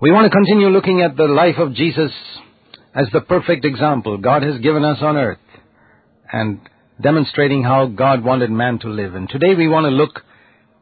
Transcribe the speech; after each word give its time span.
We 0.00 0.12
want 0.12 0.26
to 0.26 0.30
continue 0.30 0.68
looking 0.68 1.02
at 1.02 1.16
the 1.16 1.24
life 1.24 1.56
of 1.58 1.74
Jesus 1.74 2.12
as 2.94 3.08
the 3.12 3.20
perfect 3.20 3.64
example 3.64 4.16
God 4.16 4.44
has 4.44 4.60
given 4.60 4.84
us 4.84 4.98
on 5.00 5.16
earth 5.16 5.38
and 6.32 6.60
demonstrating 7.02 7.64
how 7.64 7.86
God 7.86 8.22
wanted 8.22 8.48
man 8.48 8.78
to 8.80 8.88
live. 8.88 9.16
And 9.16 9.28
today 9.28 9.56
we 9.56 9.66
want 9.66 9.86
to 9.86 9.90
look 9.90 10.20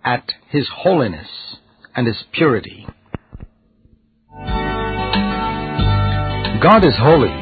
at 0.05 0.31
His 0.51 0.69
holiness 0.71 1.29
and 1.95 2.07
His 2.07 2.17
purity. 2.33 2.87
God 6.63 6.85
is 6.85 6.95
holy, 6.99 7.33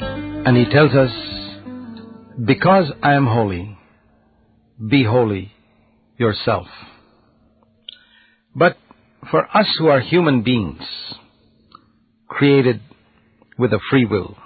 and 0.00 0.56
He 0.56 0.64
tells 0.64 0.92
us, 0.92 1.12
Because 2.44 2.90
I 3.00 3.14
am 3.14 3.26
holy, 3.26 3.78
be 4.84 5.04
holy 5.04 5.52
yourself. 6.18 6.66
But 8.56 8.76
for 9.30 9.44
us 9.56 9.66
who 9.78 9.88
are 9.88 10.00
human 10.00 10.42
beings, 10.42 10.82
created 12.28 12.80
with 13.58 13.72
a 13.72 13.80
free 13.90 14.04
will, 14.04 14.36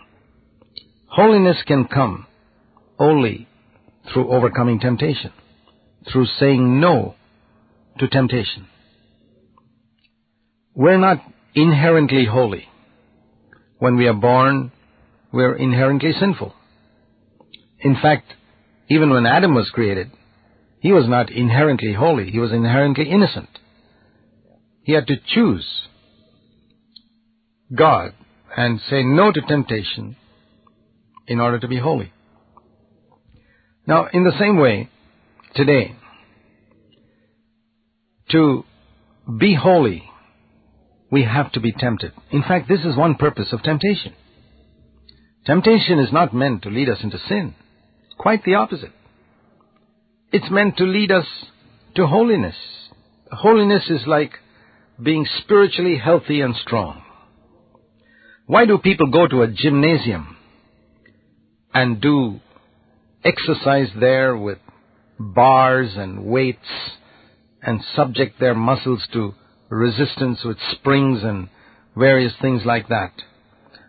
holiness 1.07 1.57
can 1.66 1.87
come 1.87 2.27
only 2.98 3.48
through 4.12 4.30
overcoming 4.30 4.80
temptation, 4.80 5.33
through 6.11 6.27
saying 6.39 6.80
no 6.80 7.15
to 7.98 8.09
temptation. 8.09 8.67
We're 10.75 10.98
not 10.98 11.23
inherently 11.55 12.25
holy. 12.25 12.69
When 13.79 13.97
we 13.97 14.06
are 14.06 14.15
born, 14.15 14.73
we're 15.33 15.56
inherently 15.56 16.12
sinful. 16.19 16.55
In 17.81 17.95
fact, 17.95 18.33
even 18.89 19.11
when 19.11 19.27
Adam 19.27 19.55
was 19.55 19.70
created, 19.70 20.11
he 20.81 20.92
was 20.92 21.09
not 21.09 21.31
inherently 21.31 21.92
holy. 21.92 22.31
He 22.31 22.39
was 22.39 22.53
inherently 22.53 23.11
innocent. 23.11 23.48
He 24.88 24.95
had 24.95 25.06
to 25.09 25.16
choose 25.34 25.69
God 27.77 28.15
and 28.56 28.80
say 28.88 29.02
no 29.02 29.30
to 29.30 29.42
temptation 29.42 30.17
in 31.27 31.41
order 31.41 31.58
to 31.58 31.69
be 31.69 31.78
holy. 31.78 32.11
Now, 33.86 34.08
in 34.11 34.25
the 34.25 34.33
same 34.39 34.56
way, 34.56 34.89
today, 35.55 35.95
to 38.30 38.64
be 39.39 39.55
holy, 39.56 40.05
we 41.11 41.25
have 41.25 41.52
to 41.52 41.61
be 41.61 41.73
tempted. 41.73 42.12
In 42.30 42.41
fact, 42.41 42.67
this 42.67 42.80
is 42.80 42.97
one 42.97 43.17
purpose 43.17 43.48
of 43.52 43.62
temptation. 43.62 44.14
Temptation 45.45 45.98
is 45.98 46.14
not 46.14 46.33
meant 46.33 46.62
to 46.62 46.70
lead 46.70 46.89
us 46.89 47.02
into 47.02 47.19
sin. 47.28 47.55
Quite 48.17 48.42
the 48.42 48.55
opposite. 48.55 48.92
It's 50.33 50.50
meant 50.50 50.78
to 50.78 50.84
lead 50.84 51.12
us 51.12 51.27
to 51.95 52.06
holiness. 52.06 52.56
Holiness 53.30 53.83
is 53.91 54.06
like 54.06 54.33
being 55.03 55.27
spiritually 55.43 55.97
healthy 55.97 56.41
and 56.41 56.55
strong. 56.57 57.03
Why 58.47 58.67
do 58.67 58.79
people 58.79 59.09
go 59.11 59.29
to 59.29 59.43
a 59.43 59.49
gymnasium 59.49 60.37
and 61.73 62.01
do 62.01 62.41
exercise 63.25 63.89
there 63.99 64.37
with 64.37 64.59
bars 65.19 65.91
and 65.97 66.25
weights 66.25 66.59
and 67.63 67.81
subject 67.95 68.41
their 68.41 68.55
muscles 68.55 69.07
to 69.13 69.35
resistance 69.69 70.41
with 70.45 70.57
springs 70.73 71.23
and 71.23 71.49
various 71.97 72.33
things 72.41 72.63
like 72.65 72.89
that? 72.89 73.13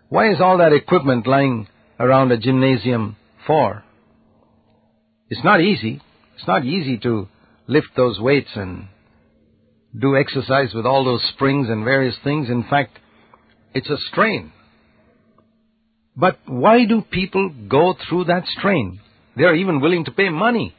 Why 0.10 0.32
is 0.32 0.42
all 0.42 0.58
that 0.58 0.74
equipment 0.74 1.26
lying 1.26 1.68
around 2.00 2.32
a 2.32 2.38
gymnasium 2.38 3.16
for? 3.48 3.84
It's 5.30 5.44
not 5.44 5.62
easy. 5.62 6.02
It's 6.36 6.48
not 6.48 6.66
easy 6.66 6.98
to 7.00 7.28
lift 7.68 7.90
those 7.96 8.20
weights 8.20 8.50
and 8.56 8.88
do 9.98 10.16
exercise 10.16 10.74
with 10.74 10.86
all 10.86 11.04
those 11.04 11.24
springs 11.34 11.68
and 11.70 11.84
various 11.84 12.16
things. 12.24 12.50
In 12.50 12.64
fact, 12.70 12.98
it's 13.74 13.90
a 13.90 13.98
strain. 14.12 14.52
But 16.16 16.38
why 16.46 16.86
do 16.86 17.02
people 17.02 17.50
go 17.68 17.96
through 18.08 18.26
that 18.26 18.46
strain? 18.58 19.00
They 19.36 19.44
are 19.44 19.56
even 19.56 19.80
willing 19.80 20.06
to 20.06 20.12
pay 20.12 20.30
money 20.30 20.76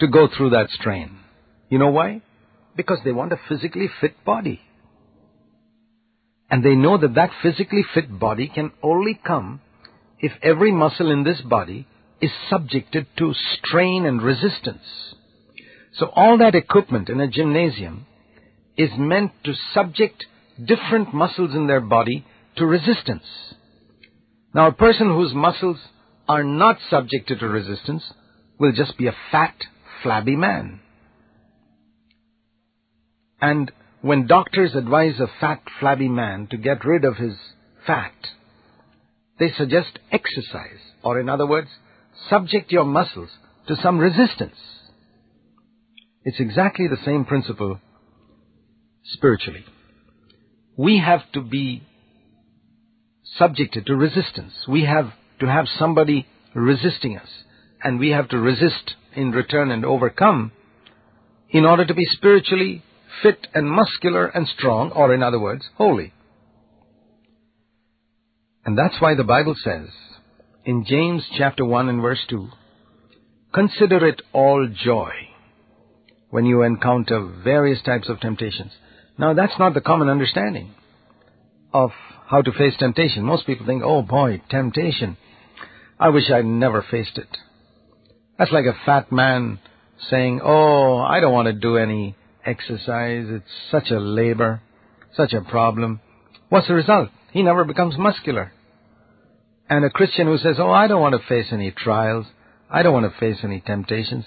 to 0.00 0.08
go 0.08 0.28
through 0.28 0.50
that 0.50 0.70
strain. 0.70 1.18
You 1.68 1.78
know 1.78 1.90
why? 1.90 2.22
Because 2.76 2.98
they 3.04 3.12
want 3.12 3.32
a 3.32 3.40
physically 3.48 3.88
fit 4.00 4.24
body. 4.24 4.60
And 6.50 6.64
they 6.64 6.74
know 6.74 6.98
that 6.98 7.14
that 7.14 7.30
physically 7.42 7.84
fit 7.94 8.18
body 8.18 8.48
can 8.48 8.72
only 8.82 9.20
come 9.24 9.60
if 10.18 10.32
every 10.42 10.72
muscle 10.72 11.10
in 11.10 11.24
this 11.24 11.40
body 11.40 11.86
is 12.20 12.30
subjected 12.48 13.06
to 13.18 13.34
strain 13.58 14.06
and 14.06 14.22
resistance. 14.22 15.14
So 15.94 16.06
all 16.14 16.38
that 16.38 16.54
equipment 16.54 17.08
in 17.08 17.20
a 17.20 17.28
gymnasium 17.28 18.06
is 18.76 18.90
meant 18.98 19.32
to 19.44 19.54
subject 19.72 20.24
different 20.62 21.14
muscles 21.14 21.54
in 21.54 21.66
their 21.66 21.80
body 21.80 22.24
to 22.56 22.66
resistance. 22.66 23.24
Now 24.54 24.68
a 24.68 24.72
person 24.72 25.08
whose 25.08 25.34
muscles 25.34 25.78
are 26.28 26.44
not 26.44 26.78
subjected 26.88 27.40
to 27.40 27.48
resistance 27.48 28.02
will 28.58 28.72
just 28.72 28.96
be 28.96 29.06
a 29.06 29.16
fat, 29.30 29.54
flabby 30.02 30.36
man. 30.36 30.80
And 33.40 33.70
when 34.00 34.26
doctors 34.26 34.74
advise 34.74 35.18
a 35.18 35.28
fat, 35.40 35.62
flabby 35.80 36.08
man 36.08 36.46
to 36.50 36.56
get 36.56 36.84
rid 36.84 37.04
of 37.04 37.16
his 37.16 37.34
fat, 37.86 38.14
they 39.38 39.50
suggest 39.50 39.98
exercise, 40.12 40.80
or 41.02 41.18
in 41.18 41.28
other 41.28 41.46
words, 41.46 41.68
subject 42.30 42.70
your 42.70 42.84
muscles 42.84 43.30
to 43.66 43.76
some 43.76 43.98
resistance. 43.98 44.56
It's 46.22 46.40
exactly 46.40 46.86
the 46.86 47.04
same 47.04 47.24
principle 47.24 47.80
spiritually. 49.12 49.64
We 50.76 50.98
have 50.98 51.20
to 51.32 51.40
be 51.40 51.82
subjected 53.36 53.86
to 53.86 53.96
resistance. 53.96 54.52
We 54.68 54.84
have 54.84 55.12
to 55.40 55.46
have 55.46 55.66
somebody 55.78 56.26
resisting 56.54 57.18
us. 57.18 57.28
And 57.82 57.98
we 57.98 58.10
have 58.10 58.28
to 58.30 58.38
resist 58.38 58.94
in 59.14 59.30
return 59.30 59.70
and 59.70 59.84
overcome 59.84 60.52
in 61.50 61.64
order 61.64 61.84
to 61.84 61.94
be 61.94 62.06
spiritually 62.06 62.82
fit 63.22 63.46
and 63.54 63.70
muscular 63.70 64.26
and 64.26 64.48
strong, 64.48 64.90
or 64.90 65.14
in 65.14 65.22
other 65.22 65.38
words, 65.38 65.64
holy. 65.76 66.12
And 68.64 68.76
that's 68.76 69.00
why 69.00 69.14
the 69.14 69.24
Bible 69.24 69.54
says 69.62 69.88
in 70.64 70.84
James 70.86 71.22
chapter 71.36 71.64
1 71.64 71.88
and 71.88 72.00
verse 72.00 72.24
2, 72.28 72.48
Consider 73.52 74.06
it 74.08 74.22
all 74.32 74.68
joy 74.68 75.12
when 76.30 76.46
you 76.46 76.62
encounter 76.62 77.24
various 77.44 77.80
types 77.82 78.08
of 78.08 78.18
temptations. 78.18 78.72
Now 79.18 79.34
that's 79.34 79.58
not 79.58 79.74
the 79.74 79.80
common 79.80 80.08
understanding 80.08 80.74
of 81.72 81.90
how 82.26 82.42
to 82.42 82.52
face 82.52 82.74
temptation. 82.78 83.24
Most 83.24 83.46
people 83.46 83.66
think, 83.66 83.82
oh 83.84 84.02
boy, 84.02 84.42
temptation. 84.50 85.16
I 85.98 86.08
wish 86.08 86.30
I'd 86.30 86.44
never 86.44 86.84
faced 86.88 87.18
it. 87.18 87.28
That's 88.38 88.52
like 88.52 88.66
a 88.66 88.76
fat 88.84 89.12
man 89.12 89.60
saying, 90.10 90.40
oh, 90.42 90.98
I 90.98 91.20
don't 91.20 91.32
want 91.32 91.46
to 91.46 91.52
do 91.52 91.76
any 91.76 92.16
exercise. 92.44 93.26
It's 93.28 93.44
such 93.70 93.90
a 93.90 94.00
labor, 94.00 94.60
such 95.16 95.32
a 95.32 95.40
problem. 95.40 96.00
What's 96.48 96.68
the 96.68 96.74
result? 96.74 97.10
He 97.32 97.42
never 97.42 97.64
becomes 97.64 97.96
muscular. 97.96 98.52
And 99.68 99.84
a 99.84 99.90
Christian 99.90 100.26
who 100.26 100.38
says, 100.38 100.56
oh, 100.58 100.70
I 100.70 100.88
don't 100.88 101.00
want 101.00 101.14
to 101.20 101.26
face 101.26 101.46
any 101.52 101.70
trials. 101.70 102.26
I 102.70 102.82
don't 102.82 102.92
want 102.92 103.12
to 103.12 103.20
face 103.20 103.38
any 103.42 103.60
temptations. 103.60 104.24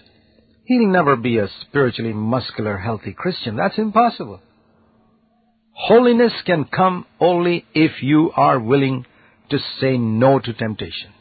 He'll 0.66 0.88
never 0.88 1.16
be 1.16 1.38
a 1.38 1.50
spiritually 1.62 2.14
muscular, 2.14 2.78
healthy 2.78 3.14
Christian. 3.14 3.56
That's 3.56 3.78
impossible. 3.78 4.42
Holiness 5.80 6.34
can 6.44 6.66
come 6.66 7.06
only 7.20 7.64
if 7.76 8.02
you 8.02 8.32
are 8.36 8.60
willing 8.60 9.06
to 9.52 9.60
say 9.80 9.96
no 9.96 10.40
to 10.40 10.52
temptation. 10.54 11.12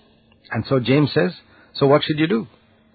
And 0.50 0.64
so 0.66 0.80
James 0.80 1.12
says, 1.12 1.32
so 1.74 1.86
what 1.86 2.02
should 2.02 2.18
you 2.18 2.26
do? 2.26 2.46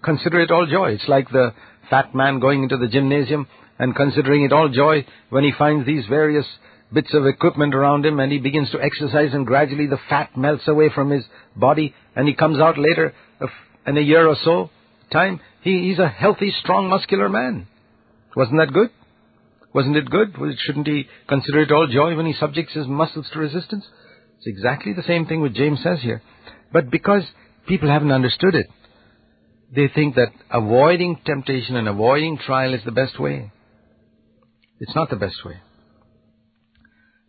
Consider 0.02 0.40
it 0.40 0.50
all 0.50 0.66
joy. 0.66 0.90
It's 0.90 1.06
like 1.06 1.30
the 1.30 1.54
fat 1.88 2.16
man 2.16 2.40
going 2.40 2.64
into 2.64 2.76
the 2.76 2.88
gymnasium 2.88 3.46
and 3.78 3.94
considering 3.94 4.42
it 4.42 4.52
all 4.52 4.68
joy 4.70 5.06
when 5.30 5.44
he 5.44 5.52
finds 5.56 5.86
these 5.86 6.04
various 6.06 6.46
bits 6.92 7.14
of 7.14 7.26
equipment 7.26 7.76
around 7.76 8.04
him 8.04 8.18
and 8.18 8.32
he 8.32 8.38
begins 8.38 8.70
to 8.72 8.80
exercise 8.80 9.32
and 9.32 9.46
gradually 9.46 9.86
the 9.86 10.00
fat 10.08 10.36
melts 10.36 10.66
away 10.66 10.90
from 10.92 11.10
his 11.10 11.24
body 11.54 11.94
and 12.16 12.26
he 12.26 12.34
comes 12.34 12.58
out 12.58 12.76
later 12.76 13.14
uh, 13.40 13.46
in 13.86 13.96
a 13.96 14.00
year 14.00 14.26
or 14.26 14.36
so 14.44 14.68
time, 15.12 15.40
he, 15.62 15.88
he's 15.88 16.00
a 16.00 16.08
healthy, 16.08 16.52
strong, 16.60 16.88
muscular 16.88 17.28
man. 17.28 17.68
Wasn't 18.34 18.58
that 18.58 18.72
good? 18.72 18.90
Wasn't 19.74 19.96
it 19.96 20.10
good? 20.10 20.34
Shouldn't 20.66 20.86
he 20.86 21.08
consider 21.28 21.60
it 21.60 21.72
all 21.72 21.86
joy 21.86 22.14
when 22.16 22.26
he 22.26 22.34
subjects 22.34 22.74
his 22.74 22.86
muscles 22.86 23.26
to 23.32 23.38
resistance? 23.38 23.84
It's 24.38 24.46
exactly 24.46 24.92
the 24.92 25.02
same 25.02 25.26
thing 25.26 25.40
what 25.40 25.54
James 25.54 25.82
says 25.82 26.00
here. 26.02 26.22
But 26.72 26.90
because 26.90 27.22
people 27.66 27.88
haven't 27.88 28.12
understood 28.12 28.54
it, 28.54 28.66
they 29.74 29.88
think 29.88 30.16
that 30.16 30.32
avoiding 30.50 31.20
temptation 31.24 31.76
and 31.76 31.88
avoiding 31.88 32.38
trial 32.38 32.74
is 32.74 32.82
the 32.84 32.92
best 32.92 33.18
way. 33.18 33.50
It's 34.80 34.94
not 34.94 35.08
the 35.08 35.16
best 35.16 35.44
way. 35.44 35.60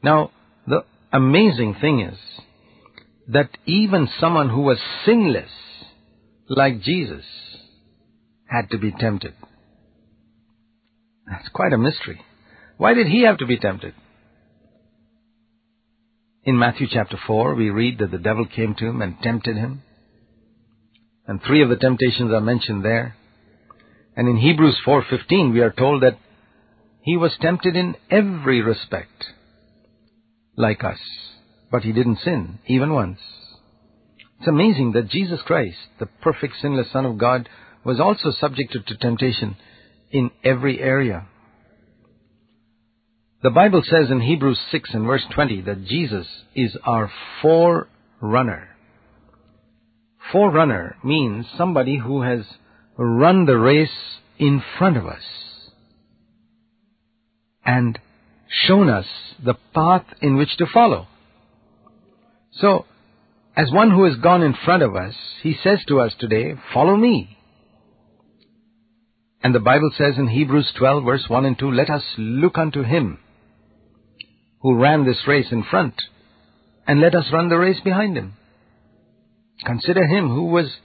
Now, 0.04 0.32
the 0.68 0.84
amazing 1.14 1.76
thing 1.80 2.02
is 2.02 2.18
that 3.30 3.50
even 3.66 4.10
someone 4.20 4.50
who 4.50 4.62
was 4.62 4.80
sinless, 5.06 5.52
like 6.50 6.82
Jesus, 6.82 7.24
had 8.46 8.70
to 8.72 8.78
be 8.78 8.92
tempted. 8.92 9.34
That's 11.30 11.48
quite 11.50 11.72
a 11.72 11.78
mystery. 11.78 12.22
Why 12.84 12.94
did 12.94 13.08
he 13.08 13.22
have 13.22 13.38
to 13.38 13.46
be 13.46 13.58
tempted? 13.58 13.94
In 16.44 16.60
Matthew 16.60 16.88
chapter 16.92 17.18
4, 17.26 17.56
we 17.56 17.70
read 17.70 18.00
that 18.00 18.12
the 18.12 18.18
devil 18.18 18.46
came 18.46 18.76
to 18.76 18.86
him 18.86 19.02
and 19.02 19.16
tempted 19.24 19.56
him. 19.56 19.84
And 21.26 21.42
three 21.42 21.64
of 21.64 21.70
the 21.70 21.78
temptations 21.78 22.34
are 22.34 22.42
mentioned 22.42 22.84
there. 22.84 23.16
And 24.18 24.28
in 24.28 24.36
Hebrews 24.36 24.82
4:15 24.86 25.54
we 25.54 25.62
are 25.62 25.72
told 25.72 26.04
that 26.04 26.18
he 27.04 27.16
was 27.16 27.38
tempted 27.38 27.78
in 27.78 27.96
every 28.12 28.62
respect 28.62 29.32
like 30.58 30.84
us, 30.84 31.00
but 31.72 31.84
he 31.84 31.94
didn't 31.94 32.20
sin 32.20 32.60
even 32.68 32.92
once. 32.92 33.22
It's 34.40 34.50
amazing 34.50 34.92
that 34.92 35.08
Jesus 35.08 35.42
Christ, 35.44 35.78
the 36.00 36.10
perfect 36.28 36.58
sinless 36.58 36.92
son 36.92 37.06
of 37.06 37.18
God, 37.18 37.48
was 37.86 38.02
also 38.02 38.32
subjected 38.32 38.86
to 38.88 38.98
temptation 38.98 39.56
in 40.12 40.32
every 40.44 40.82
area. 40.82 41.28
The 43.44 43.50
Bible 43.50 43.84
says 43.84 44.10
in 44.10 44.22
Hebrews 44.22 44.58
6 44.72 44.92
and 44.94 45.06
verse 45.06 45.26
20 45.36 45.64
that 45.64 45.84
Jesus 45.84 46.26
is 46.56 46.78
our 46.86 47.12
forerunner. 47.42 48.70
Forerunner 50.32 50.96
means 51.04 51.46
somebody 51.58 51.98
who 51.98 52.22
has 52.22 52.46
run 52.98 53.46
the 53.46 53.58
race 53.58 53.90
in 54.40 54.64
front 54.78 54.96
of 54.96 55.06
us 55.06 55.24
and 57.66 58.00
shown 58.48 58.90
us 58.90 59.08
the 59.44 59.56
path 59.76 60.06
in 60.22 60.38
which 60.38 60.56
to 60.56 60.66
follow. 60.74 61.08
So, 62.54 62.86
as 63.58 63.74
one 63.74 63.92
who 63.92 64.06
has 64.06 64.16
gone 64.16 64.42
in 64.42 64.56
front 64.64 64.84
of 64.84 64.96
us, 64.96 65.16
he 65.42 65.54
says 65.62 65.80
to 65.90 66.00
us 66.00 66.14
today, 66.18 66.54
follow 66.74 66.96
me. 66.96 67.38
And 69.44 69.54
the 69.54 69.60
Bible 69.60 69.92
says 69.98 70.18
in 70.18 70.30
Hebrews 70.30 70.72
12 70.78 71.04
verse 71.04 71.26
1 71.28 71.44
and 71.44 71.60
2, 71.60 71.70
let 71.70 71.90
us 71.90 72.04
look 72.18 72.58
unto 72.58 72.84
him 72.84 73.20
who 74.64 74.76
ran 74.76 75.06
this 75.06 75.28
race 75.28 75.52
in 75.52 75.64
front, 75.64 75.94
and 76.88 77.00
let 77.00 77.14
us 77.14 77.26
run 77.32 77.50
the 77.50 77.58
race 77.58 77.80
behind 77.84 78.18
him. 78.18 78.34
Consider 79.66 80.08
him 80.08 80.30
who 80.30 80.46
was 80.46 80.78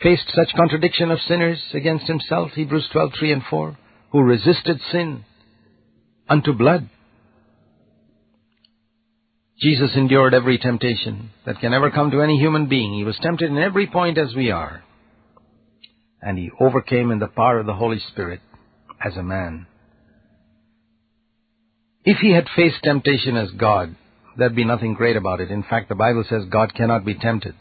faced 0.00 0.32
such 0.34 0.54
contradiction 0.54 1.10
of 1.10 1.18
sinners 1.20 1.60
against 1.74 2.06
himself, 2.06 2.52
Hebrews 2.52 2.88
12, 2.92 3.12
3 3.18 3.32
and 3.32 3.42
4, 3.50 3.78
who 4.12 4.22
resisted 4.22 4.80
sin 4.92 5.24
unto 6.28 6.52
blood. 6.52 6.88
Jesus 9.58 9.90
endured 9.96 10.34
every 10.34 10.58
temptation 10.58 11.30
that 11.44 11.60
can 11.60 11.72
ever 11.72 11.90
come 11.90 12.10
to 12.10 12.20
any 12.20 12.38
human 12.38 12.68
being. 12.68 12.92
He 12.94 13.04
was 13.04 13.18
tempted 13.20 13.50
in 13.50 13.58
every 13.58 13.86
point 13.86 14.18
as 14.18 14.34
we 14.34 14.50
are. 14.50 14.84
And 16.20 16.38
he 16.38 16.50
overcame 16.60 17.10
in 17.10 17.18
the 17.18 17.26
power 17.26 17.58
of 17.58 17.66
the 17.66 17.74
Holy 17.74 18.00
Spirit 18.12 18.40
as 19.04 19.16
a 19.16 19.22
man. 19.22 19.66
If 22.06 22.18
he 22.18 22.32
had 22.32 22.46
faced 22.54 22.84
temptation 22.84 23.36
as 23.36 23.50
God, 23.50 23.96
there'd 24.38 24.54
be 24.54 24.64
nothing 24.64 24.94
great 24.94 25.16
about 25.16 25.40
it. 25.40 25.50
In 25.50 25.64
fact, 25.64 25.88
the 25.88 25.96
Bible 25.96 26.24
says 26.28 26.44
God 26.48 26.72
cannot 26.72 27.04
be 27.04 27.14
tempted. 27.14 27.56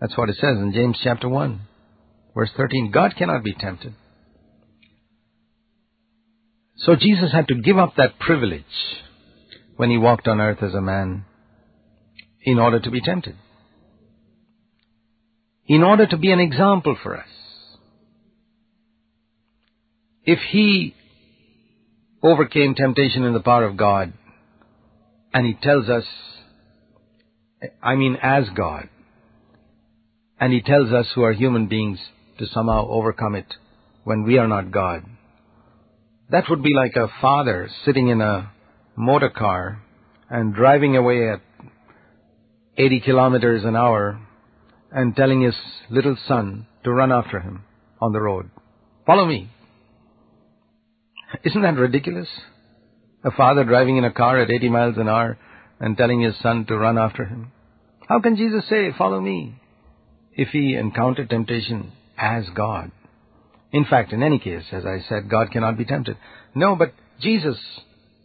That's 0.00 0.18
what 0.18 0.28
it 0.28 0.34
says 0.34 0.58
in 0.58 0.72
James 0.74 0.98
chapter 1.02 1.28
1, 1.28 1.60
verse 2.34 2.50
13. 2.56 2.90
God 2.90 3.14
cannot 3.16 3.44
be 3.44 3.54
tempted. 3.54 3.94
So 6.78 6.96
Jesus 6.96 7.30
had 7.32 7.46
to 7.46 7.54
give 7.54 7.78
up 7.78 7.94
that 7.96 8.18
privilege 8.18 8.64
when 9.76 9.90
he 9.90 9.96
walked 9.96 10.26
on 10.26 10.40
earth 10.40 10.62
as 10.62 10.74
a 10.74 10.80
man 10.80 11.24
in 12.42 12.58
order 12.58 12.80
to 12.80 12.90
be 12.90 13.00
tempted. 13.00 13.36
In 15.68 15.84
order 15.84 16.06
to 16.06 16.16
be 16.16 16.32
an 16.32 16.40
example 16.40 16.96
for 17.00 17.16
us. 17.16 17.28
If 20.24 20.40
he 20.50 20.96
overcame 22.26 22.74
temptation 22.74 23.24
in 23.24 23.32
the 23.32 23.40
power 23.40 23.64
of 23.64 23.76
God. 23.76 24.12
And 25.32 25.46
He 25.46 25.54
tells 25.54 25.88
us, 25.88 26.04
I 27.82 27.94
mean 27.94 28.16
as 28.22 28.44
God, 28.54 28.88
and 30.40 30.52
He 30.52 30.60
tells 30.60 30.92
us 30.92 31.06
who 31.14 31.22
are 31.22 31.32
human 31.32 31.68
beings 31.68 31.98
to 32.38 32.46
somehow 32.46 32.88
overcome 32.88 33.34
it 33.34 33.54
when 34.04 34.24
we 34.24 34.38
are 34.38 34.48
not 34.48 34.70
God. 34.70 35.04
That 36.30 36.44
would 36.50 36.62
be 36.62 36.74
like 36.74 36.96
a 36.96 37.08
father 37.20 37.68
sitting 37.84 38.08
in 38.08 38.20
a 38.20 38.50
motor 38.96 39.30
car 39.30 39.82
and 40.28 40.54
driving 40.54 40.96
away 40.96 41.30
at 41.30 41.40
80 42.76 43.00
kilometers 43.00 43.64
an 43.64 43.76
hour 43.76 44.20
and 44.90 45.14
telling 45.14 45.42
his 45.42 45.54
little 45.90 46.16
son 46.26 46.66
to 46.84 46.92
run 46.92 47.12
after 47.12 47.40
him 47.40 47.64
on 48.00 48.12
the 48.12 48.20
road. 48.20 48.50
Follow 49.06 49.24
me. 49.24 49.50
Isn't 51.44 51.62
that 51.62 51.76
ridiculous? 51.76 52.28
A 53.24 53.30
father 53.30 53.64
driving 53.64 53.96
in 53.96 54.04
a 54.04 54.12
car 54.12 54.40
at 54.40 54.50
80 54.50 54.68
miles 54.68 54.96
an 54.96 55.08
hour 55.08 55.38
and 55.80 55.96
telling 55.96 56.20
his 56.20 56.34
son 56.42 56.64
to 56.66 56.76
run 56.76 56.98
after 56.98 57.24
him. 57.24 57.52
How 58.08 58.20
can 58.20 58.36
Jesus 58.36 58.68
say, 58.68 58.92
follow 58.96 59.20
me, 59.20 59.60
if 60.34 60.48
he 60.48 60.74
encountered 60.74 61.28
temptation 61.28 61.92
as 62.16 62.44
God? 62.54 62.92
In 63.72 63.84
fact, 63.84 64.12
in 64.12 64.22
any 64.22 64.38
case, 64.38 64.64
as 64.70 64.86
I 64.86 65.04
said, 65.08 65.28
God 65.28 65.50
cannot 65.50 65.76
be 65.76 65.84
tempted. 65.84 66.16
No, 66.54 66.76
but 66.76 66.94
Jesus 67.20 67.56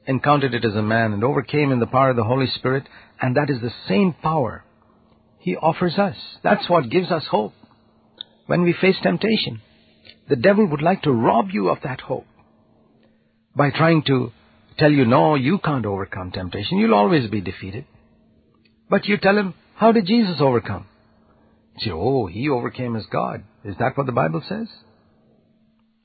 encountered 0.06 0.54
it 0.54 0.63
as 0.63 0.75
a 0.75 0.81
man 0.81 1.13
and 1.13 1.24
overcame 1.24 1.72
in 1.72 1.80
the 1.80 1.88
power 1.88 2.12
of 2.12 2.16
the 2.16 2.24
Holy 2.24 2.48
Spirit, 2.48 2.84
and 3.19 3.36
that 3.36 3.50
is 3.50 3.60
the 3.62 3.74
same 3.88 4.13
power 4.22 4.63
he 5.40 5.56
offers 5.56 5.98
us. 5.98 6.16
That's 6.44 6.69
what 6.69 6.90
gives 6.90 7.12
us 7.12 7.24
hope. 7.30 7.54
When 8.46 8.62
we 8.62 8.75
face 8.80 8.98
temptation, 9.02 9.62
the 10.30 10.36
devil 10.36 10.68
would 10.68 10.81
like 10.81 11.02
to 11.04 11.12
rob 11.12 11.50
you 11.52 11.69
of 11.69 11.80
that 11.84 12.02
hope 12.02 12.25
by 13.56 13.69
trying 13.71 14.03
to 14.03 14.31
tell 14.77 14.92
you, 14.92 15.06
no, 15.06 15.36
you 15.36 15.59
can't 15.59 15.86
overcome 15.86 16.31
temptation. 16.31 16.77
You'll 16.77 16.94
always 16.94 17.30
be 17.30 17.42
defeated. 17.42 17.86
But 18.89 19.06
you 19.06 19.18
tell 19.18 19.38
him, 19.38 19.53
how 19.75 19.92
did 19.92 20.06
Jesus 20.06 20.38
overcome? 20.39 20.86
You 21.77 21.86
say, 21.86 21.92
oh, 21.92 22.27
he 22.27 22.50
overcame 22.50 22.95
as 22.95 23.06
God. 23.12 23.44
Is 23.63 23.75
that 23.80 23.98
what 23.98 24.06
the 24.06 24.12
Bible 24.12 24.44
says? 24.48 24.68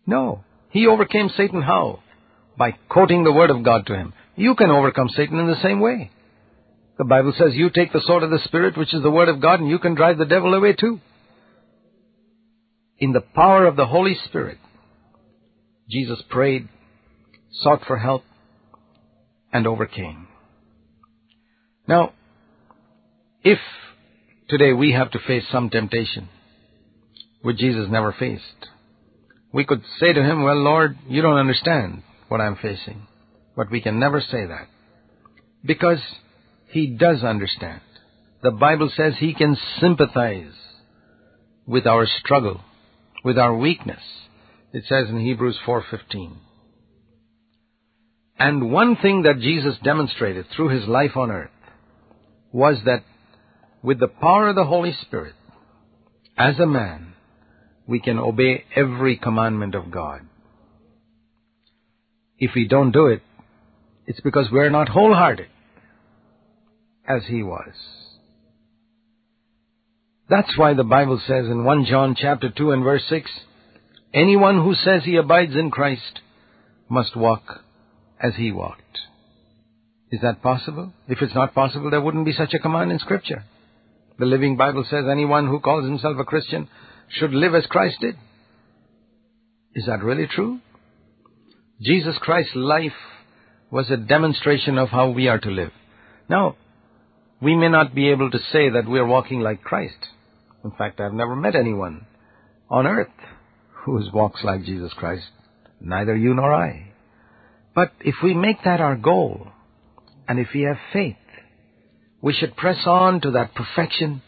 No. 0.06 0.44
He 0.70 0.86
overcame 0.86 1.30
Satan 1.36 1.62
how? 1.62 2.00
By 2.56 2.72
quoting 2.88 3.24
the 3.24 3.32
Word 3.32 3.50
of 3.50 3.62
God 3.62 3.86
to 3.86 3.94
him. 3.96 4.12
You 4.36 4.54
can 4.54 4.70
overcome 4.70 5.08
Satan 5.08 5.38
in 5.38 5.46
the 5.46 5.60
same 5.62 5.80
way. 5.80 6.10
The 6.98 7.04
Bible 7.04 7.34
says 7.36 7.54
you 7.54 7.70
take 7.70 7.92
the 7.92 8.00
sword 8.06 8.22
of 8.22 8.30
the 8.30 8.40
Spirit, 8.44 8.76
which 8.76 8.94
is 8.94 9.02
the 9.02 9.10
Word 9.10 9.28
of 9.28 9.40
God, 9.40 9.60
and 9.60 9.68
you 9.68 9.78
can 9.78 9.94
drive 9.94 10.18
the 10.18 10.24
devil 10.24 10.54
away 10.54 10.72
too. 10.72 11.00
In 12.98 13.12
the 13.12 13.20
power 13.20 13.66
of 13.66 13.76
the 13.76 13.86
Holy 13.86 14.16
Spirit, 14.24 14.58
Jesus 15.90 16.22
prayed 16.30 16.68
sought 17.62 17.82
for 17.86 17.98
help, 17.98 18.24
and 19.52 19.66
overcame. 19.66 20.28
Now, 21.88 22.12
if 23.42 23.58
today 24.48 24.72
we 24.72 24.92
have 24.92 25.10
to 25.12 25.18
face 25.18 25.44
some 25.50 25.70
temptation, 25.70 26.28
which 27.42 27.58
Jesus 27.58 27.88
never 27.88 28.12
faced, 28.12 28.42
we 29.52 29.64
could 29.64 29.82
say 30.00 30.12
to 30.12 30.22
him, 30.22 30.42
well, 30.42 30.56
Lord, 30.56 30.98
you 31.08 31.22
don't 31.22 31.38
understand 31.38 32.02
what 32.28 32.40
I'm 32.40 32.56
facing. 32.56 33.06
But 33.56 33.70
we 33.70 33.80
can 33.80 33.98
never 33.98 34.20
say 34.20 34.44
that. 34.46 34.68
Because 35.64 36.00
he 36.68 36.88
does 36.88 37.22
understand. 37.22 37.80
The 38.42 38.50
Bible 38.50 38.90
says 38.94 39.14
he 39.18 39.32
can 39.32 39.56
sympathize 39.80 40.52
with 41.66 41.86
our 41.86 42.06
struggle, 42.06 42.60
with 43.24 43.38
our 43.38 43.56
weakness. 43.56 44.02
It 44.72 44.84
says 44.88 45.08
in 45.08 45.20
Hebrews 45.20 45.58
4:15. 45.64 46.36
And 48.38 48.70
one 48.70 48.96
thing 48.96 49.22
that 49.22 49.40
Jesus 49.40 49.76
demonstrated 49.82 50.46
through 50.54 50.68
his 50.68 50.86
life 50.86 51.16
on 51.16 51.30
earth 51.30 51.50
was 52.52 52.76
that 52.84 53.02
with 53.82 53.98
the 53.98 54.08
power 54.08 54.48
of 54.48 54.56
the 54.56 54.64
Holy 54.64 54.92
Spirit, 55.02 55.34
as 56.36 56.58
a 56.58 56.66
man, 56.66 57.14
we 57.86 58.00
can 58.00 58.18
obey 58.18 58.64
every 58.74 59.16
commandment 59.16 59.74
of 59.74 59.90
God. 59.90 60.22
If 62.38 62.50
we 62.54 62.68
don't 62.68 62.92
do 62.92 63.06
it, 63.06 63.22
it's 64.06 64.20
because 64.20 64.48
we're 64.52 64.70
not 64.70 64.88
wholehearted 64.88 65.48
as 67.08 67.22
he 67.26 67.42
was. 67.42 67.72
That's 70.28 70.58
why 70.58 70.74
the 70.74 70.84
Bible 70.84 71.20
says 71.26 71.46
in 71.46 71.64
1 71.64 71.86
John 71.86 72.16
chapter 72.18 72.50
2 72.50 72.72
and 72.72 72.82
verse 72.82 73.04
6, 73.08 73.30
anyone 74.12 74.62
who 74.62 74.74
says 74.74 75.02
he 75.04 75.16
abides 75.16 75.54
in 75.54 75.70
Christ 75.70 76.20
must 76.88 77.16
walk 77.16 77.62
as 78.22 78.34
he 78.36 78.52
walked. 78.52 78.82
Is 80.10 80.20
that 80.22 80.42
possible? 80.42 80.92
If 81.08 81.20
it's 81.20 81.34
not 81.34 81.54
possible, 81.54 81.90
there 81.90 82.00
wouldn't 82.00 82.24
be 82.24 82.32
such 82.32 82.54
a 82.54 82.58
command 82.58 82.92
in 82.92 82.98
Scripture. 82.98 83.44
The 84.18 84.26
Living 84.26 84.56
Bible 84.56 84.84
says 84.88 85.04
anyone 85.10 85.46
who 85.46 85.60
calls 85.60 85.84
himself 85.84 86.16
a 86.18 86.24
Christian 86.24 86.68
should 87.08 87.32
live 87.32 87.54
as 87.54 87.66
Christ 87.66 87.96
did. 88.00 88.16
Is 89.74 89.86
that 89.86 90.02
really 90.02 90.26
true? 90.26 90.60
Jesus 91.82 92.16
Christ's 92.20 92.54
life 92.54 92.92
was 93.70 93.90
a 93.90 93.96
demonstration 93.96 94.78
of 94.78 94.88
how 94.88 95.10
we 95.10 95.28
are 95.28 95.38
to 95.40 95.50
live. 95.50 95.72
Now, 96.30 96.56
we 97.42 97.54
may 97.54 97.68
not 97.68 97.94
be 97.94 98.08
able 98.10 98.30
to 98.30 98.38
say 98.52 98.70
that 98.70 98.88
we 98.88 98.98
are 98.98 99.06
walking 99.06 99.40
like 99.40 99.62
Christ. 99.62 99.98
In 100.64 100.70
fact, 100.70 101.00
I've 101.00 101.12
never 101.12 101.36
met 101.36 101.54
anyone 101.54 102.06
on 102.70 102.86
earth 102.86 103.08
who 103.84 104.00
walks 104.12 104.42
like 104.42 104.64
Jesus 104.64 104.92
Christ. 104.94 105.26
Neither 105.80 106.16
you 106.16 106.32
nor 106.32 106.54
I. 106.54 106.92
But 107.76 107.92
if 108.00 108.16
we 108.24 108.34
make 108.34 108.64
that 108.64 108.80
our 108.80 108.96
goal, 108.96 109.52
And 110.28 110.40
if 110.40 110.48
we 110.52 110.62
have 110.62 110.78
faith, 110.92 111.16
we 112.20 112.32
should 112.32 112.56
press 112.56 112.86
on 112.86 113.20
to 113.20 113.30
that 113.32 113.54
perfection 113.54 114.22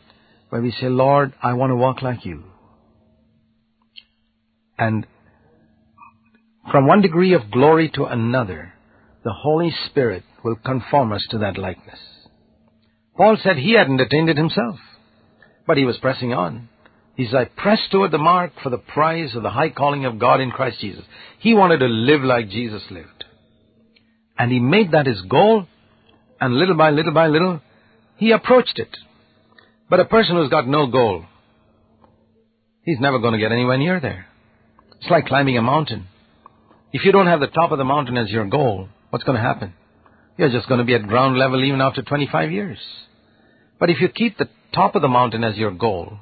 where 0.48 0.62
we 0.62 0.70
say, 0.70 0.88
Lord, 0.88 1.34
I 1.42 1.54
want 1.54 1.70
to 1.70 1.76
walk 1.76 2.02
like 2.02 2.24
you. 2.24 2.44
And 4.78 5.06
from 6.70 6.86
one 6.86 7.02
degree 7.02 7.34
of 7.34 7.50
glory 7.50 7.90
to 7.94 8.04
another, 8.04 8.74
the 9.24 9.32
Holy 9.32 9.74
Spirit 9.86 10.22
will 10.44 10.56
conform 10.56 11.12
us 11.12 11.26
to 11.30 11.38
that 11.38 11.58
likeness. 11.58 11.98
Paul 13.16 13.36
said 13.42 13.56
he 13.56 13.72
hadn't 13.72 14.00
attained 14.00 14.30
it 14.30 14.36
himself, 14.36 14.78
but 15.66 15.76
he 15.76 15.84
was 15.84 15.98
pressing 15.98 16.32
on. 16.32 16.68
He 17.16 17.26
said, 17.26 17.34
I 17.34 17.44
press 17.46 17.80
toward 17.90 18.12
the 18.12 18.18
mark 18.18 18.52
for 18.62 18.70
the 18.70 18.78
prize 18.78 19.34
of 19.34 19.42
the 19.42 19.50
high 19.50 19.70
calling 19.70 20.04
of 20.04 20.20
God 20.20 20.40
in 20.40 20.52
Christ 20.52 20.78
Jesus. 20.80 21.04
He 21.40 21.52
wanted 21.52 21.78
to 21.78 21.86
live 21.86 22.22
like 22.22 22.48
Jesus 22.48 22.82
lived. 22.90 23.17
And 24.38 24.52
he 24.52 24.60
made 24.60 24.92
that 24.92 25.06
his 25.06 25.20
goal, 25.22 25.66
and 26.40 26.54
little 26.54 26.76
by 26.76 26.90
little 26.90 27.12
by 27.12 27.26
little, 27.26 27.60
he 28.16 28.30
approached 28.30 28.78
it. 28.78 28.96
But 29.90 30.00
a 30.00 30.04
person 30.04 30.36
who's 30.36 30.50
got 30.50 30.68
no 30.68 30.86
goal, 30.86 31.24
he's 32.82 33.00
never 33.00 33.18
going 33.18 33.32
to 33.32 33.38
get 33.38 33.52
anywhere 33.52 33.78
near 33.78 34.00
there. 34.00 34.26
It's 35.00 35.10
like 35.10 35.26
climbing 35.26 35.58
a 35.58 35.62
mountain. 35.62 36.06
If 36.92 37.04
you 37.04 37.12
don't 37.12 37.26
have 37.26 37.40
the 37.40 37.46
top 37.48 37.72
of 37.72 37.78
the 37.78 37.84
mountain 37.84 38.16
as 38.16 38.30
your 38.30 38.46
goal, 38.46 38.88
what's 39.10 39.24
going 39.24 39.36
to 39.36 39.42
happen? 39.42 39.74
You're 40.36 40.50
just 40.50 40.68
going 40.68 40.78
to 40.78 40.84
be 40.84 40.94
at 40.94 41.06
ground 41.06 41.36
level 41.36 41.64
even 41.64 41.80
after 41.80 42.02
25 42.02 42.52
years. 42.52 42.78
But 43.80 43.90
if 43.90 44.00
you 44.00 44.08
keep 44.08 44.38
the 44.38 44.48
top 44.72 44.94
of 44.94 45.02
the 45.02 45.08
mountain 45.08 45.44
as 45.44 45.56
your 45.56 45.72
goal, 45.72 46.18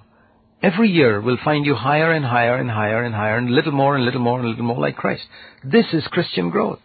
every 0.62 0.90
year 0.90 1.20
will 1.20 1.38
find 1.44 1.66
you 1.66 1.74
higher 1.74 2.12
and 2.12 2.24
higher 2.24 2.56
and 2.56 2.70
higher 2.70 3.02
and 3.02 3.14
higher 3.14 3.38
and 3.38 3.50
little 3.50 3.72
more 3.72 3.94
and 3.94 4.04
little 4.04 4.20
more 4.20 4.40
and 4.40 4.48
little 4.48 4.64
more 4.64 4.80
like 4.80 4.96
Christ. 4.96 5.24
This 5.62 5.86
is 5.92 6.06
Christian 6.08 6.50
growth. 6.50 6.80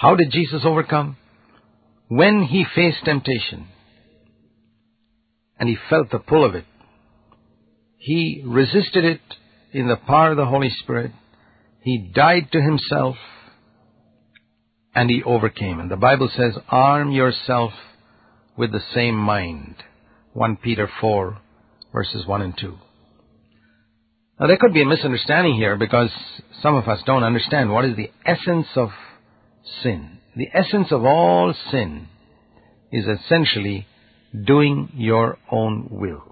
How 0.00 0.16
did 0.16 0.30
Jesus 0.32 0.62
overcome? 0.64 1.18
When 2.08 2.44
he 2.44 2.64
faced 2.74 3.04
temptation 3.04 3.66
and 5.58 5.68
he 5.68 5.76
felt 5.90 6.10
the 6.10 6.18
pull 6.18 6.42
of 6.42 6.54
it, 6.54 6.64
he 7.98 8.42
resisted 8.46 9.04
it 9.04 9.20
in 9.72 9.88
the 9.88 9.96
power 9.96 10.30
of 10.30 10.38
the 10.38 10.46
Holy 10.46 10.70
Spirit. 10.70 11.12
He 11.82 11.98
died 11.98 12.48
to 12.52 12.62
himself 12.62 13.16
and 14.94 15.10
he 15.10 15.22
overcame. 15.22 15.80
And 15.80 15.90
the 15.90 15.96
Bible 15.96 16.30
says, 16.34 16.54
arm 16.70 17.12
yourself 17.12 17.72
with 18.56 18.72
the 18.72 18.80
same 18.94 19.16
mind. 19.16 19.74
1 20.32 20.56
Peter 20.56 20.88
4 20.98 21.36
verses 21.92 22.26
1 22.26 22.40
and 22.40 22.56
2. 22.58 22.74
Now 24.40 24.46
there 24.46 24.56
could 24.56 24.72
be 24.72 24.80
a 24.80 24.86
misunderstanding 24.86 25.56
here 25.56 25.76
because 25.76 26.08
some 26.62 26.74
of 26.74 26.88
us 26.88 27.00
don't 27.04 27.22
understand 27.22 27.70
what 27.70 27.84
is 27.84 27.96
the 27.96 28.10
essence 28.24 28.68
of 28.76 28.88
sin. 29.82 30.18
The 30.36 30.48
essence 30.52 30.88
of 30.90 31.04
all 31.04 31.54
sin 31.70 32.08
is 32.92 33.06
essentially 33.06 33.86
doing 34.46 34.90
your 34.94 35.38
own 35.50 35.88
will. 35.90 36.24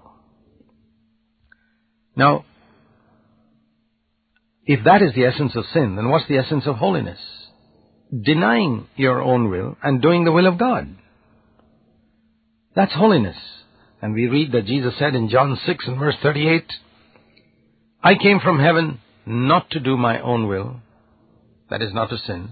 Now, 2.15 2.45
if 4.65 4.83
that 4.85 5.01
is 5.01 5.13
the 5.15 5.25
essence 5.25 5.55
of 5.55 5.65
sin, 5.73 5.95
then 5.95 6.09
what's 6.09 6.27
the 6.27 6.37
essence 6.37 6.65
of 6.67 6.75
holiness? 6.75 7.19
Denying 8.11 8.87
your 8.95 9.21
own 9.21 9.49
will 9.49 9.77
and 9.81 10.01
doing 10.01 10.25
the 10.25 10.31
will 10.31 10.47
of 10.47 10.57
God. 10.57 10.95
That's 12.75 12.93
holiness. 12.93 13.37
And 14.01 14.13
we 14.13 14.27
read 14.27 14.51
that 14.53 14.65
Jesus 14.65 14.93
said 14.97 15.15
in 15.15 15.29
John 15.29 15.59
6 15.65 15.87
and 15.87 15.99
verse 15.99 16.15
38, 16.21 16.65
I 18.01 18.15
came 18.15 18.39
from 18.39 18.59
heaven 18.59 18.99
not 19.25 19.69
to 19.71 19.79
do 19.79 19.97
my 19.97 20.21
own 20.21 20.47
will, 20.47 20.77
that 21.69 21.81
is 21.81 21.93
not 21.93 22.09
to 22.09 22.17
sin, 22.17 22.49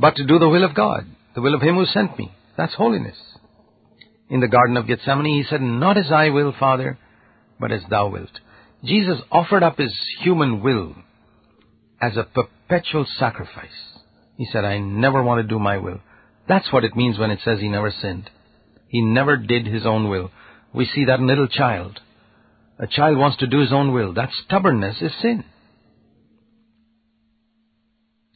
but 0.00 0.16
to 0.16 0.26
do 0.26 0.38
the 0.38 0.48
will 0.48 0.64
of 0.64 0.74
God, 0.74 1.06
the 1.34 1.40
will 1.40 1.54
of 1.54 1.62
Him 1.62 1.76
who 1.76 1.86
sent 1.86 2.18
me. 2.18 2.32
That's 2.56 2.74
holiness. 2.74 3.16
In 4.28 4.40
the 4.40 4.48
Garden 4.48 4.76
of 4.76 4.86
Gethsemane, 4.86 5.26
He 5.26 5.44
said, 5.48 5.60
Not 5.60 5.98
as 5.98 6.10
I 6.10 6.30
will, 6.30 6.54
Father, 6.58 6.98
but 7.58 7.72
as 7.72 7.82
Thou 7.88 8.08
wilt. 8.08 8.30
Jesus 8.84 9.18
offered 9.30 9.62
up 9.62 9.78
His 9.78 9.94
human 10.20 10.62
will 10.62 10.94
as 12.00 12.16
a 12.16 12.24
perpetual 12.24 13.06
sacrifice. 13.18 13.68
He 14.36 14.46
said, 14.50 14.64
I 14.64 14.78
never 14.78 15.22
want 15.22 15.42
to 15.42 15.48
do 15.48 15.58
my 15.58 15.76
will. 15.76 16.00
That's 16.48 16.72
what 16.72 16.84
it 16.84 16.96
means 16.96 17.18
when 17.18 17.30
it 17.30 17.40
says 17.44 17.60
He 17.60 17.68
never 17.68 17.92
sinned. 18.00 18.30
He 18.88 19.02
never 19.02 19.36
did 19.36 19.66
His 19.66 19.84
own 19.84 20.08
will. 20.08 20.30
We 20.72 20.86
see 20.86 21.04
that 21.06 21.20
in 21.20 21.26
little 21.26 21.48
child. 21.48 22.00
A 22.78 22.86
child 22.86 23.18
wants 23.18 23.36
to 23.38 23.46
do 23.46 23.60
his 23.60 23.72
own 23.72 23.92
will. 23.92 24.14
That 24.14 24.30
stubbornness 24.46 24.96
is 25.02 25.12
sin. 25.20 25.44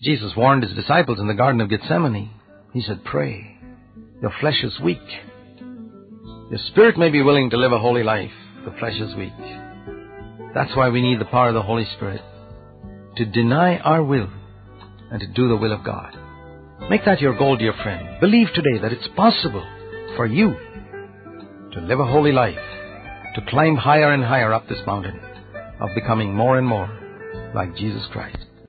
Jesus 0.04 0.32
warned 0.36 0.62
his 0.62 0.74
disciples 0.74 1.18
in 1.18 1.28
the 1.28 1.34
Garden 1.34 1.62
of 1.62 1.70
Gethsemane. 1.70 2.30
He 2.74 2.82
said, 2.82 3.04
Pray. 3.04 3.56
Your 4.20 4.32
flesh 4.38 4.62
is 4.62 4.78
weak. 4.78 5.00
Your 6.50 6.60
spirit 6.68 6.98
may 6.98 7.08
be 7.08 7.22
willing 7.22 7.48
to 7.50 7.56
live 7.56 7.72
a 7.72 7.78
holy 7.78 8.02
life. 8.02 8.30
The 8.66 8.74
flesh 8.78 9.00
is 9.00 9.14
weak. 9.14 9.32
That's 10.54 10.76
why 10.76 10.90
we 10.90 11.00
need 11.00 11.20
the 11.20 11.24
power 11.24 11.48
of 11.48 11.54
the 11.54 11.62
Holy 11.62 11.86
Spirit 11.96 12.20
to 13.16 13.24
deny 13.24 13.78
our 13.78 14.04
will 14.04 14.28
and 15.10 15.20
to 15.20 15.26
do 15.26 15.48
the 15.48 15.56
will 15.56 15.72
of 15.72 15.84
God. 15.84 16.14
Make 16.90 17.06
that 17.06 17.22
your 17.22 17.38
goal, 17.38 17.56
dear 17.56 17.72
friend. 17.82 18.20
Believe 18.20 18.48
today 18.54 18.78
that 18.82 18.92
it's 18.92 19.08
possible 19.16 19.66
for 20.16 20.26
you 20.26 20.54
to 21.72 21.80
live 21.80 22.00
a 22.00 22.06
holy 22.06 22.32
life, 22.32 22.58
to 23.36 23.46
climb 23.48 23.76
higher 23.76 24.12
and 24.12 24.22
higher 24.22 24.52
up 24.52 24.68
this 24.68 24.86
mountain 24.86 25.18
of 25.80 25.88
becoming 25.94 26.34
more 26.34 26.58
and 26.58 26.66
more 26.66 26.90
like 27.54 27.74
Jesus 27.74 28.06
Christ. 28.12 28.36